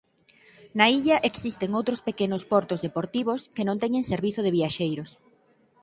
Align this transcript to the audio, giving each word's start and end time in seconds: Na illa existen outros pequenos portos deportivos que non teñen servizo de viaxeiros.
Na 0.77 0.85
illa 0.97 1.23
existen 1.29 1.69
outros 1.79 2.03
pequenos 2.07 2.43
portos 2.51 2.83
deportivos 2.87 3.41
que 3.55 3.67
non 3.67 3.81
teñen 3.83 4.03
servizo 4.11 4.41
de 4.43 4.55
viaxeiros. 4.57 5.09